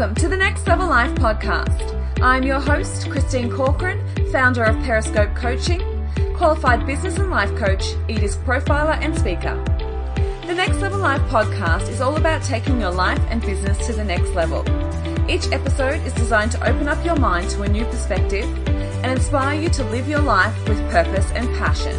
Welcome 0.00 0.16
to 0.22 0.28
the 0.28 0.36
Next 0.38 0.66
Level 0.66 0.86
Life 0.86 1.14
podcast. 1.16 2.22
I'm 2.22 2.42
your 2.42 2.58
host, 2.58 3.10
Christine 3.10 3.50
Corcoran, 3.50 4.00
founder 4.32 4.64
of 4.64 4.82
Periscope 4.82 5.34
Coaching, 5.34 5.82
qualified 6.34 6.86
business 6.86 7.18
and 7.18 7.28
life 7.28 7.54
coach, 7.54 7.82
eDisc 8.08 8.42
profiler, 8.46 8.98
and 9.02 9.14
speaker. 9.14 9.62
The 10.46 10.54
Next 10.54 10.76
Level 10.76 11.00
Life 11.00 11.20
podcast 11.30 11.90
is 11.90 12.00
all 12.00 12.16
about 12.16 12.42
taking 12.42 12.80
your 12.80 12.92
life 12.92 13.20
and 13.28 13.42
business 13.42 13.86
to 13.88 13.92
the 13.92 14.02
next 14.02 14.30
level. 14.30 14.64
Each 15.28 15.52
episode 15.52 16.00
is 16.06 16.14
designed 16.14 16.52
to 16.52 16.66
open 16.66 16.88
up 16.88 17.04
your 17.04 17.16
mind 17.16 17.50
to 17.50 17.64
a 17.64 17.68
new 17.68 17.84
perspective 17.84 18.46
and 18.68 19.12
inspire 19.12 19.60
you 19.60 19.68
to 19.68 19.84
live 19.90 20.08
your 20.08 20.22
life 20.22 20.66
with 20.66 20.80
purpose 20.90 21.30
and 21.32 21.46
passion. 21.58 21.94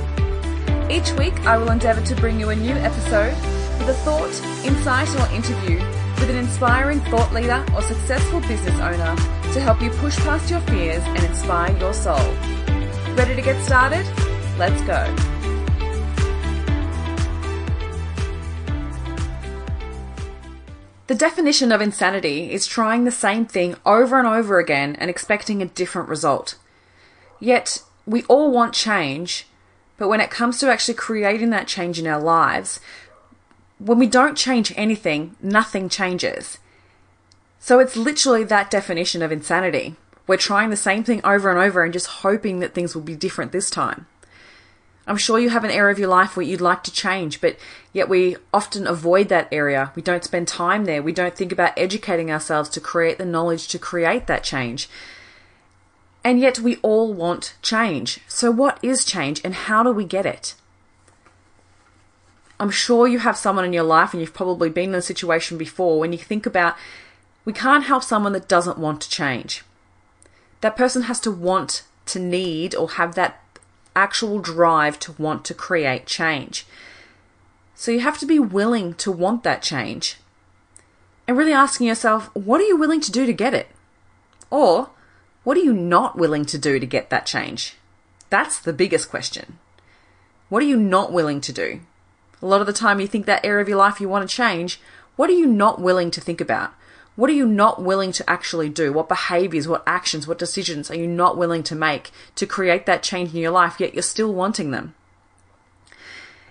Each 0.90 1.12
week, 1.20 1.40
I 1.42 1.56
will 1.56 1.70
endeavour 1.70 2.04
to 2.04 2.16
bring 2.16 2.40
you 2.40 2.50
a 2.50 2.56
new 2.56 2.74
episode 2.74 3.36
with 3.78 3.90
a 3.90 3.94
thought, 4.04 4.66
insight, 4.66 5.08
or 5.20 5.36
interview 5.36 5.80
with 6.22 6.30
an 6.30 6.38
inspiring 6.38 7.00
thought 7.02 7.34
leader 7.34 7.66
or 7.74 7.82
successful 7.82 8.40
business 8.42 8.80
owner 8.80 9.16
to 9.54 9.60
help 9.60 9.82
you 9.82 9.90
push 9.90 10.16
past 10.18 10.52
your 10.52 10.60
fears 10.62 11.02
and 11.04 11.24
inspire 11.24 11.76
your 11.80 11.94
soul. 11.94 12.16
Ready 13.16 13.36
to 13.36 13.42
get 13.42 13.60
started? 13.66 14.06
Let's 14.60 14.80
go. 14.84 15.04
The 21.08 21.16
definition 21.16 21.72
of 21.72 21.82
insanity 21.82 22.52
is 22.52 22.68
trying 22.68 23.04
the 23.04 23.12
same 23.12 23.48
thing 23.48 23.76
over 23.84 24.20
and 24.20 24.28
over 24.28 24.60
again 24.60 24.96
and 25.00 25.10
expecting 25.10 25.62
a 25.62 25.66
different 25.66 26.08
result. 26.08 26.56
Yet, 27.40 27.82
we 28.06 28.24
all 28.26 28.52
want 28.52 28.76
change, 28.76 29.48
but 29.98 30.08
when 30.08 30.22
it 30.22 30.30
comes 30.30 30.60
to 30.60 30.72
actually 30.72 30.94
creating 30.94 31.50
that 31.50 31.68
change 31.68 31.98
in 31.98 32.06
our 32.06 32.22
lives, 32.22 32.80
when 33.84 33.98
we 33.98 34.08
don't 34.08 34.38
change 34.38 34.72
anything, 34.76 35.36
nothing 35.42 35.90
changes. 35.90 36.60
So 37.60 37.80
it's 37.80 37.98
literally 37.98 38.44
that 38.44 38.70
definition 38.70 39.22
of 39.22 39.32
insanity. 39.32 39.96
We're 40.28 40.38
trying 40.38 40.70
the 40.70 40.76
same 40.76 41.04
thing 41.04 41.22
over 41.24 41.50
and 41.50 41.60
over 41.60 41.84
and 41.84 41.92
just 41.92 42.08
hoping 42.08 42.60
that 42.60 42.74
things 42.74 42.94
will 42.94 43.02
be 43.02 43.16
different 43.16 43.52
this 43.52 43.70
time. 43.70 44.06
I'm 45.08 45.18
sure 45.18 45.40
you 45.40 45.50
have 45.50 45.64
an 45.64 45.72
area 45.72 45.92
of 45.92 45.98
your 45.98 46.10
life 46.10 46.38
where 46.38 46.46
you'd 46.46 46.62
like 46.62 46.84
to 46.84 46.92
change, 46.92 47.42
but 47.42 47.58
yet 47.92 48.08
we 48.08 48.38
often 48.54 48.86
avoid 48.86 49.30
that 49.30 49.48
area. 49.52 49.92
We 49.96 50.04
don't 50.04 50.24
spend 50.24 50.48
time 50.48 50.86
there. 50.86 51.02
We 51.02 51.12
don't 51.12 51.36
think 51.36 51.52
about 51.52 51.74
educating 51.76 52.32
ourselves 52.32 52.70
to 52.70 52.80
create 52.80 53.18
the 53.18 53.26
knowledge 53.26 53.68
to 53.70 53.80
create 53.80 54.28
that 54.28 54.44
change. 54.44 54.88
And 56.24 56.40
yet 56.40 56.60
we 56.60 56.78
all 56.78 57.14
want 57.14 57.56
change. 57.64 58.20
So, 58.28 58.52
what 58.52 58.78
is 58.84 59.04
change 59.04 59.42
and 59.44 59.56
how 59.56 59.82
do 59.82 59.92
we 59.92 60.06
get 60.06 60.28
it? 60.28 60.54
I'm 62.62 62.70
sure 62.70 63.08
you 63.08 63.18
have 63.18 63.38
someone 63.38 63.66
in 63.66 63.74
your 63.74 63.84
life, 63.84 64.14
and 64.14 64.22
you've 64.22 64.36
probably 64.36 64.70
been 64.70 64.90
in 64.90 64.96
a 64.96 65.02
situation 65.02 65.58
before 65.58 66.00
when 66.00 66.12
you 66.12 66.20
think 66.20 66.46
about 66.46 66.76
we 67.44 67.54
can't 67.54 67.86
help 67.86 68.04
someone 68.04 68.34
that 68.34 68.48
doesn't 68.48 68.78
want 68.78 69.02
to 69.02 69.10
change. 69.10 69.64
That 70.62 70.78
person 70.78 71.02
has 71.04 71.20
to 71.22 71.32
want 71.32 71.82
to 72.06 72.20
need 72.20 72.76
or 72.76 72.92
have 72.92 73.16
that 73.16 73.42
actual 73.96 74.38
drive 74.38 75.00
to 75.00 75.14
want 75.14 75.44
to 75.46 75.56
create 75.56 76.06
change. 76.06 76.68
So 77.74 77.90
you 77.90 78.02
have 78.02 78.20
to 78.20 78.28
be 78.28 78.38
willing 78.38 78.94
to 78.94 79.12
want 79.12 79.42
that 79.42 79.64
change. 79.64 80.18
And 81.28 81.36
really 81.36 81.54
asking 81.54 81.88
yourself, 81.88 82.30
what 82.36 82.62
are 82.62 82.66
you 82.66 82.78
willing 82.78 83.02
to 83.02 83.12
do 83.12 83.26
to 83.26 83.34
get 83.34 83.56
it? 83.56 83.70
Or 84.52 84.92
what 85.44 85.58
are 85.58 85.62
you 85.62 85.74
not 85.74 86.16
willing 86.16 86.46
to 86.46 86.60
do 86.60 86.80
to 86.80 86.86
get 86.86 87.10
that 87.10 87.26
change? 87.26 87.74
That's 88.30 88.60
the 88.60 88.72
biggest 88.72 89.10
question. 89.10 89.58
What 90.50 90.62
are 90.62 90.68
you 90.68 90.78
not 90.78 91.12
willing 91.12 91.42
to 91.42 91.52
do? 91.52 91.82
A 92.42 92.46
lot 92.46 92.62
of 92.62 92.68
the 92.68 92.74
time 92.74 93.00
you 93.00 93.08
think 93.08 93.26
that 93.26 93.46
area 93.46 93.62
of 93.62 93.70
your 93.70 93.78
life 93.78 94.02
you 94.02 94.10
want 94.10 94.28
to 94.28 94.36
change. 94.36 94.80
What 95.16 95.30
are 95.30 95.34
you 95.34 95.46
not 95.48 95.80
willing 95.80 96.12
to 96.12 96.22
think 96.22 96.42
about? 96.42 96.74
What 97.16 97.30
are 97.30 97.34
you 97.34 97.46
not 97.46 97.82
willing 97.82 98.12
to 98.14 98.30
actually 98.30 98.70
do? 98.70 98.94
What 98.94 99.10
behaviors, 99.10 99.68
what 99.68 99.84
actions, 99.86 100.28
what 100.28 100.40
decisions 100.40 100.90
are 100.90 100.96
you 100.96 101.08
not 101.08 101.38
willing 101.38 101.62
to 101.64 101.76
make 101.76 102.12
to 102.36 102.46
create 102.46 102.86
that 102.86 103.04
change 103.04 103.34
in 103.34 103.42
your 103.42 103.52
life, 103.52 103.80
yet 103.80 103.94
you're 103.94 104.02
still 104.02 104.34
wanting 104.34 104.72
them? 104.72 104.96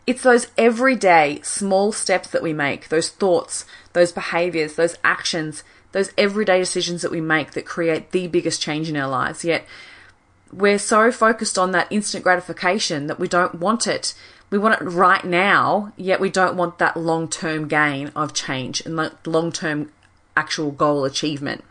It's 0.06 0.22
those 0.22 0.48
everyday 0.58 1.40
small 1.42 1.92
steps 1.92 2.28
that 2.30 2.42
we 2.42 2.52
make, 2.52 2.88
those 2.88 3.08
thoughts, 3.08 3.64
those 3.92 4.12
behaviors, 4.12 4.74
those 4.74 4.96
actions, 5.02 5.64
those 5.92 6.12
everyday 6.18 6.58
decisions 6.58 7.02
that 7.02 7.10
we 7.10 7.20
make 7.20 7.52
that 7.52 7.66
create 7.66 8.10
the 8.10 8.26
biggest 8.26 8.60
change 8.60 8.88
in 8.88 8.96
our 8.96 9.08
lives. 9.08 9.44
Yet 9.44 9.64
we're 10.52 10.78
so 10.78 11.10
focused 11.12 11.58
on 11.58 11.70
that 11.72 11.90
instant 11.90 12.24
gratification 12.24 13.06
that 13.06 13.20
we 13.20 13.28
don't 13.28 13.56
want 13.56 13.86
it. 13.86 14.14
We 14.50 14.58
want 14.58 14.80
it 14.80 14.84
right 14.84 15.24
now, 15.24 15.92
yet 15.96 16.20
we 16.20 16.28
don't 16.28 16.56
want 16.56 16.78
that 16.78 16.96
long 16.96 17.28
term 17.28 17.68
gain 17.68 18.08
of 18.16 18.34
change 18.34 18.82
and 18.84 18.96
long 19.24 19.52
term 19.52 19.92
actual 20.36 20.72
goal 20.72 21.04
achievement. 21.04 21.64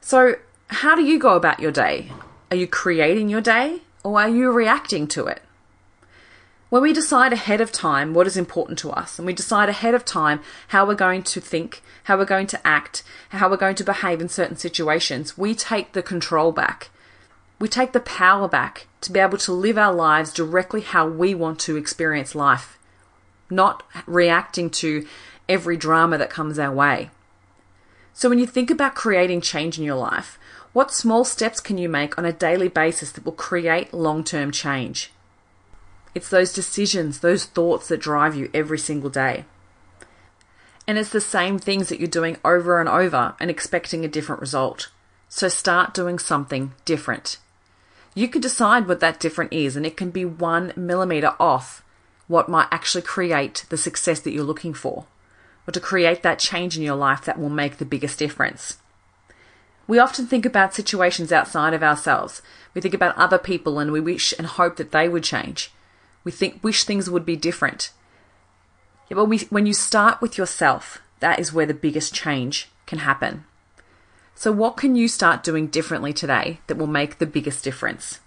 So, 0.00 0.36
how 0.68 0.94
do 0.94 1.02
you 1.02 1.18
go 1.18 1.34
about 1.34 1.60
your 1.60 1.72
day? 1.72 2.12
Are 2.50 2.56
you 2.56 2.66
creating 2.66 3.28
your 3.28 3.40
day 3.40 3.82
or 4.04 4.20
are 4.20 4.28
you 4.28 4.50
reacting 4.50 5.08
to 5.08 5.26
it? 5.26 5.42
When 6.70 6.82
we 6.82 6.92
decide 6.92 7.32
ahead 7.32 7.60
of 7.60 7.72
time 7.72 8.12
what 8.12 8.26
is 8.26 8.36
important 8.36 8.78
to 8.80 8.90
us, 8.90 9.18
and 9.18 9.26
we 9.26 9.32
decide 9.32 9.68
ahead 9.70 9.94
of 9.94 10.04
time 10.04 10.40
how 10.68 10.86
we're 10.86 10.94
going 10.94 11.22
to 11.22 11.40
think, 11.40 11.82
how 12.04 12.18
we're 12.18 12.26
going 12.26 12.46
to 12.48 12.66
act, 12.66 13.02
how 13.30 13.48
we're 13.48 13.56
going 13.56 13.76
to 13.76 13.84
behave 13.84 14.20
in 14.20 14.28
certain 14.28 14.56
situations, 14.56 15.36
we 15.38 15.54
take 15.54 15.92
the 15.92 16.02
control 16.02 16.52
back. 16.52 16.90
We 17.58 17.68
take 17.68 17.92
the 17.92 18.00
power 18.00 18.46
back 18.46 18.86
to 19.00 19.12
be 19.12 19.18
able 19.18 19.38
to 19.38 19.52
live 19.52 19.76
our 19.76 19.92
lives 19.92 20.32
directly 20.32 20.80
how 20.80 21.08
we 21.08 21.34
want 21.34 21.58
to 21.60 21.76
experience 21.76 22.34
life, 22.34 22.78
not 23.50 23.82
reacting 24.06 24.70
to 24.70 25.06
every 25.48 25.76
drama 25.76 26.18
that 26.18 26.30
comes 26.30 26.58
our 26.58 26.72
way. 26.72 27.10
So, 28.14 28.28
when 28.28 28.38
you 28.38 28.46
think 28.46 28.70
about 28.70 28.94
creating 28.94 29.40
change 29.40 29.78
in 29.78 29.84
your 29.84 29.96
life, 29.96 30.38
what 30.72 30.92
small 30.92 31.24
steps 31.24 31.60
can 31.60 31.78
you 31.78 31.88
make 31.88 32.18
on 32.18 32.24
a 32.24 32.32
daily 32.32 32.68
basis 32.68 33.10
that 33.12 33.24
will 33.24 33.32
create 33.32 33.94
long 33.94 34.22
term 34.22 34.50
change? 34.50 35.12
It's 36.14 36.28
those 36.28 36.52
decisions, 36.52 37.20
those 37.20 37.44
thoughts 37.44 37.88
that 37.88 38.00
drive 38.00 38.36
you 38.36 38.50
every 38.54 38.78
single 38.78 39.10
day. 39.10 39.44
And 40.86 40.96
it's 40.96 41.10
the 41.10 41.20
same 41.20 41.58
things 41.58 41.88
that 41.88 41.98
you're 41.98 42.08
doing 42.08 42.38
over 42.44 42.80
and 42.80 42.88
over 42.88 43.34
and 43.38 43.50
expecting 43.50 44.04
a 44.04 44.08
different 44.08 44.40
result. 44.40 44.90
So 45.28 45.48
start 45.48 45.92
doing 45.92 46.18
something 46.18 46.72
different. 46.84 47.38
You 48.18 48.26
can 48.26 48.40
decide 48.40 48.88
what 48.88 48.98
that 48.98 49.20
different 49.20 49.52
is, 49.52 49.76
and 49.76 49.86
it 49.86 49.96
can 49.96 50.10
be 50.10 50.24
one 50.24 50.72
millimeter 50.74 51.36
off 51.38 51.84
what 52.26 52.48
might 52.48 52.66
actually 52.72 53.02
create 53.02 53.64
the 53.68 53.76
success 53.76 54.18
that 54.18 54.32
you're 54.32 54.42
looking 54.42 54.74
for 54.74 55.06
or 55.68 55.70
to 55.70 55.78
create 55.78 56.24
that 56.24 56.40
change 56.40 56.76
in 56.76 56.82
your 56.82 56.96
life 56.96 57.24
that 57.26 57.38
will 57.38 57.48
make 57.48 57.76
the 57.76 57.84
biggest 57.84 58.18
difference. 58.18 58.78
We 59.86 60.00
often 60.00 60.26
think 60.26 60.44
about 60.44 60.74
situations 60.74 61.30
outside 61.30 61.74
of 61.74 61.84
ourselves. 61.84 62.42
We 62.74 62.80
think 62.80 62.92
about 62.92 63.16
other 63.16 63.38
people 63.38 63.78
and 63.78 63.92
we 63.92 64.00
wish 64.00 64.34
and 64.36 64.48
hope 64.48 64.78
that 64.78 64.90
they 64.90 65.08
would 65.08 65.22
change. 65.22 65.70
We 66.24 66.32
think 66.32 66.64
wish 66.64 66.82
things 66.82 67.08
would 67.08 67.24
be 67.24 67.36
different. 67.36 67.92
Yeah, 69.08 69.14
but 69.14 69.26
we, 69.26 69.38
when 69.50 69.64
you 69.64 69.74
start 69.74 70.20
with 70.20 70.36
yourself, 70.36 71.00
that 71.20 71.38
is 71.38 71.52
where 71.52 71.66
the 71.66 71.72
biggest 71.72 72.14
change 72.14 72.68
can 72.84 72.98
happen. 72.98 73.44
So, 74.38 74.52
what 74.52 74.76
can 74.76 74.94
you 74.94 75.08
start 75.08 75.42
doing 75.42 75.66
differently 75.66 76.12
today 76.12 76.60
that 76.68 76.76
will 76.76 76.86
make 76.86 77.18
the 77.18 77.26
biggest 77.26 77.64
difference? 77.64 78.20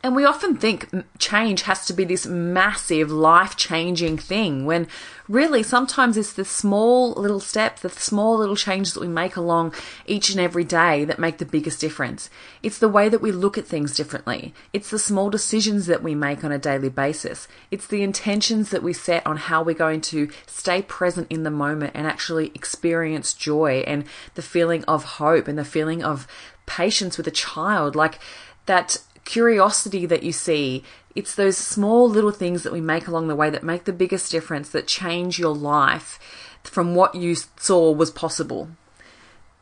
And 0.00 0.14
we 0.14 0.24
often 0.24 0.56
think 0.56 0.88
change 1.18 1.62
has 1.62 1.84
to 1.86 1.92
be 1.92 2.04
this 2.04 2.24
massive, 2.24 3.10
life 3.10 3.56
changing 3.56 4.16
thing 4.16 4.64
when 4.64 4.86
really 5.26 5.64
sometimes 5.64 6.16
it's 6.16 6.32
the 6.34 6.44
small 6.44 7.12
little 7.14 7.40
steps, 7.40 7.82
the 7.82 7.90
small 7.90 8.38
little 8.38 8.54
changes 8.54 8.94
that 8.94 9.00
we 9.00 9.08
make 9.08 9.34
along 9.34 9.74
each 10.06 10.30
and 10.30 10.38
every 10.38 10.62
day 10.62 11.04
that 11.04 11.18
make 11.18 11.38
the 11.38 11.44
biggest 11.44 11.80
difference. 11.80 12.30
It's 12.62 12.78
the 12.78 12.88
way 12.88 13.08
that 13.08 13.20
we 13.20 13.32
look 13.32 13.58
at 13.58 13.66
things 13.66 13.96
differently. 13.96 14.54
It's 14.72 14.90
the 14.90 15.00
small 15.00 15.30
decisions 15.30 15.86
that 15.86 16.02
we 16.02 16.14
make 16.14 16.44
on 16.44 16.52
a 16.52 16.58
daily 16.58 16.90
basis. 16.90 17.48
It's 17.72 17.88
the 17.88 18.02
intentions 18.02 18.70
that 18.70 18.84
we 18.84 18.92
set 18.92 19.26
on 19.26 19.36
how 19.36 19.64
we're 19.64 19.74
going 19.74 20.00
to 20.02 20.30
stay 20.46 20.80
present 20.80 21.26
in 21.28 21.42
the 21.42 21.50
moment 21.50 21.92
and 21.96 22.06
actually 22.06 22.52
experience 22.54 23.34
joy 23.34 23.82
and 23.84 24.04
the 24.36 24.42
feeling 24.42 24.84
of 24.84 25.04
hope 25.04 25.48
and 25.48 25.58
the 25.58 25.64
feeling 25.64 26.04
of 26.04 26.28
patience 26.66 27.18
with 27.18 27.26
a 27.26 27.32
child. 27.32 27.96
Like, 27.96 28.20
that 28.68 28.98
curiosity 29.28 30.06
that 30.06 30.22
you 30.22 30.32
see. 30.32 30.82
It's 31.14 31.34
those 31.34 31.56
small 31.56 32.08
little 32.08 32.30
things 32.30 32.62
that 32.62 32.72
we 32.72 32.80
make 32.80 33.06
along 33.06 33.28
the 33.28 33.36
way 33.36 33.50
that 33.50 33.62
make 33.62 33.84
the 33.84 33.92
biggest 33.92 34.32
difference, 34.32 34.70
that 34.70 34.86
change 34.86 35.38
your 35.38 35.54
life 35.54 36.18
from 36.64 36.94
what 36.94 37.14
you 37.14 37.36
saw 37.56 37.92
was 37.92 38.10
possible. 38.10 38.70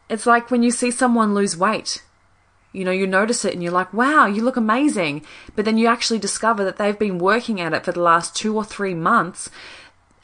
It's 0.09 0.25
like 0.25 0.51
when 0.51 0.63
you 0.63 0.71
see 0.71 0.93
someone 0.93 1.35
lose 1.35 1.57
weight. 1.57 2.05
You 2.73 2.85
know, 2.85 2.93
you 2.93 3.07
notice 3.07 3.45
it 3.45 3.55
and 3.55 3.63
you're 3.63 3.73
like, 3.73 3.93
wow, 3.93 4.27
you 4.27 4.43
look 4.43 4.57
amazing. 4.57 5.25
But 5.57 5.65
then 5.65 5.79
you 5.79 5.89
actually 5.89 6.21
discover 6.21 6.63
that 6.65 6.77
they've 6.77 6.99
been 6.99 7.19
working 7.19 7.61
at 7.61 7.73
it 7.73 7.85
for 7.85 7.93
the 7.93 8.03
last 8.03 8.37
two 8.37 8.55
or 8.55 8.65
three 8.65 8.95
months 8.95 9.51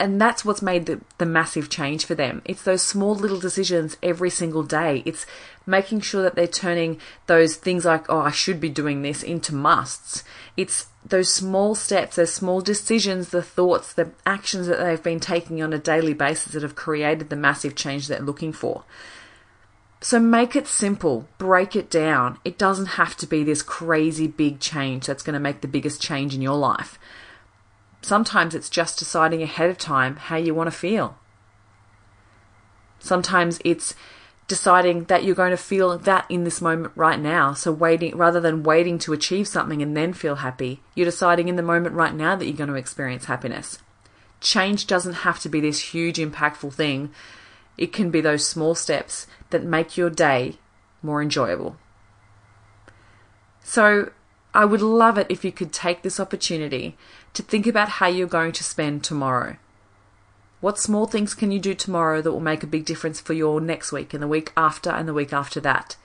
and 0.03 0.21
that's 0.21 0.45
what's 0.45 0.63
made 0.63 0.87
the, 0.87 1.01
the 1.19 1.25
massive 1.25 1.71
change 1.71 2.05
for 2.05 2.17
them. 2.17 2.43
It's 2.45 2.65
those 2.65 2.83
small 2.83 3.15
little 3.15 3.39
decisions 3.39 3.97
every 4.03 4.31
single 4.31 4.65
day. 4.65 5.05
It's 5.07 5.27
making 5.65 6.01
sure 6.01 6.25
that 6.25 6.35
they're 6.35 6.49
turning 6.49 6.99
those 7.29 7.55
things 7.55 7.85
like, 7.85 8.11
oh, 8.11 8.19
I 8.19 8.33
should 8.33 8.61
be 8.61 8.69
doing 8.69 9.03
this 9.03 9.23
into 9.23 9.55
musts. 9.55 10.25
It's 10.57 10.89
those 11.07 11.33
small 11.33 11.77
steps, 11.77 12.17
those 12.17 12.35
small 12.35 12.61
decisions, 12.61 13.29
the 13.29 13.45
thoughts, 13.45 13.93
the 13.93 14.11
actions 14.27 14.67
that 14.67 14.81
they've 14.81 15.01
been 15.01 15.21
taking 15.21 15.63
on 15.63 15.73
a 15.73 15.79
daily 15.79 16.15
basis 16.15 16.55
that 16.55 16.65
have 16.65 16.75
created 16.75 17.31
the 17.31 17.37
massive 17.37 17.77
change 17.77 18.09
they're 18.09 18.19
looking 18.19 18.53
for. 18.53 18.83
So 20.01 20.19
make 20.19 20.57
it 20.57 20.67
simple, 20.67 21.29
break 21.39 21.77
it 21.77 21.89
down. 21.89 22.41
It 22.45 22.59
doesn't 22.59 22.99
have 22.99 23.17
to 23.19 23.27
be 23.29 23.45
this 23.45 23.63
crazy 23.63 24.27
big 24.27 24.59
change 24.59 25.07
that's 25.07 25.23
going 25.23 25.35
to 25.35 25.39
make 25.39 25.61
the 25.61 25.69
biggest 25.69 26.03
change 26.03 26.35
in 26.35 26.43
your 26.43 26.57
life. 26.57 26.99
Sometimes 28.03 28.55
it's 28.55 28.69
just 28.69 28.99
deciding 28.99 29.43
ahead 29.43 29.71
of 29.71 29.79
time 29.79 30.17
how 30.17 30.37
you 30.37 30.55
want 30.55 30.67
to 30.67 30.77
feel. 30.77 31.17
Sometimes 32.99 33.61
it's 33.65 33.95
deciding 34.49 35.05
that 35.05 35.25
you're 35.25 35.35
going 35.35 35.53
to 35.53 35.57
feel 35.57 35.97
that 35.97 36.27
in 36.29 36.45
this 36.45 36.61
moment 36.61 36.93
right 36.97 37.19
now. 37.19 37.55
So 37.55 37.73
waiting 37.73 38.17
rather 38.17 38.41
than 38.41 38.65
waiting 38.65 38.99
to 38.99 39.13
achieve 39.13 39.49
something 39.49 39.81
and 39.81 39.97
then 39.97 40.13
feel 40.13 40.37
happy, 40.37 40.83
you're 40.95 41.07
deciding 41.07 41.49
in 41.49 41.57
the 41.57 41.63
moment 41.63 41.95
right 41.95 42.15
now 42.15 42.37
that 42.37 42.45
you're 42.45 42.57
going 42.57 42.69
to 42.69 42.75
experience 42.75 43.27
happiness. 43.27 43.79
Change 44.41 44.87
doesn't 44.87 45.15
have 45.15 45.39
to 45.41 45.49
be 45.49 45.61
this 45.61 45.95
huge 45.95 46.19
impactful 46.19 46.75
thing. 46.75 47.11
It 47.79 47.93
can 47.93 48.11
be 48.11 48.21
those 48.21 48.47
small 48.47 48.75
steps 48.75 49.27
that 49.51 49.63
make 49.63 49.97
your 49.97 50.11
day 50.11 50.59
more 51.03 51.23
enjoyable. 51.23 51.77
So, 53.65 54.11
I 54.55 54.65
would 54.65 54.83
love 54.83 55.17
it 55.17 55.27
if 55.31 55.45
you 55.45 55.53
could 55.53 55.73
take 55.73 56.03
this 56.03 56.21
opportunity 56.21 56.97
to 57.33 57.43
think 57.43 57.67
about 57.67 57.89
how 57.89 58.09
you're 58.09 58.27
going 58.27 58.53
to 58.53 58.65
spend 58.65 59.03
tomorrow. 59.03 59.57
What 60.61 60.79
small 60.79 61.07
things 61.07 61.35
can 61.35 61.51
you 61.51 61.59
do 61.59 61.75
tomorrow 61.75 62.21
that 62.23 62.31
will 62.31 62.41
make 62.41 62.63
a 62.63 62.69
big 62.69 62.85
difference 62.85 63.21
for 63.21 63.33
your 63.33 63.61
next 63.61 63.93
week 63.93 64.13
and 64.13 64.23
the 64.23 64.29
week 64.29 64.53
after 64.57 64.91
and 64.91 65.09
the 65.09 65.15
week 65.15 65.33
after 65.33 65.59
that? 65.61 65.97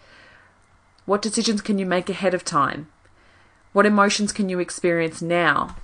What 1.05 1.21
decisions 1.21 1.61
can 1.61 1.77
you 1.77 1.85
make 1.85 2.09
ahead 2.09 2.33
of 2.33 2.43
time? 2.43 2.87
What 3.73 3.85
emotions 3.85 4.31
can 4.31 4.49
you 4.49 4.59
experience 4.59 5.21
now 5.21 5.75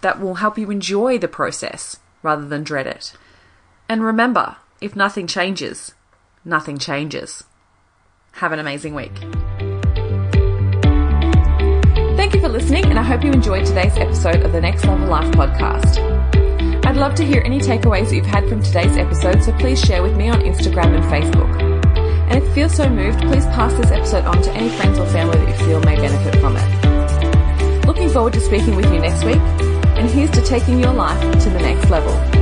that 0.00 0.20
will 0.20 0.36
help 0.36 0.58
you 0.58 0.70
enjoy 0.70 1.18
the 1.18 1.28
process 1.28 1.98
rather 2.22 2.46
than 2.46 2.64
dread 2.64 2.86
it? 2.86 3.12
And 3.88 4.02
remember, 4.02 4.56
if 4.80 4.96
nothing 4.96 5.26
changes, 5.26 5.94
nothing 6.44 6.78
changes. 6.78 7.44
Have 8.32 8.52
an 8.52 8.58
amazing 8.58 8.94
week. 8.94 9.12
Thank 12.28 12.42
you 12.42 12.46
for 12.46 12.52
listening, 12.52 12.84
and 12.84 12.98
I 12.98 13.02
hope 13.02 13.24
you 13.24 13.32
enjoyed 13.32 13.64
today's 13.64 13.96
episode 13.96 14.42
of 14.42 14.52
the 14.52 14.60
Next 14.60 14.84
Level 14.84 15.08
Life 15.08 15.32
podcast. 15.32 15.96
I'd 16.84 16.98
love 16.98 17.14
to 17.14 17.24
hear 17.24 17.40
any 17.42 17.58
takeaways 17.58 18.10
that 18.10 18.16
you've 18.16 18.26
had 18.26 18.46
from 18.50 18.62
today's 18.62 18.98
episode, 18.98 19.42
so 19.42 19.50
please 19.52 19.80
share 19.80 20.02
with 20.02 20.14
me 20.14 20.28
on 20.28 20.42
Instagram 20.42 20.94
and 20.94 21.04
Facebook. 21.04 21.50
And 22.28 22.36
if 22.36 22.44
you 22.48 22.52
feel 22.52 22.68
so 22.68 22.86
moved, 22.86 23.22
please 23.22 23.46
pass 23.46 23.72
this 23.72 23.90
episode 23.90 24.26
on 24.26 24.42
to 24.42 24.52
any 24.52 24.68
friends 24.68 24.98
or 24.98 25.06
family 25.06 25.38
that 25.38 25.58
you 25.58 25.66
feel 25.66 25.80
may 25.80 25.96
benefit 25.96 26.38
from 26.38 26.58
it. 26.58 27.86
Looking 27.86 28.10
forward 28.10 28.34
to 28.34 28.40
speaking 28.42 28.76
with 28.76 28.92
you 28.92 29.00
next 29.00 29.24
week, 29.24 29.38
and 29.96 30.10
here's 30.10 30.30
to 30.32 30.42
taking 30.42 30.78
your 30.78 30.92
life 30.92 31.22
to 31.44 31.48
the 31.48 31.60
next 31.60 31.88
level. 31.88 32.37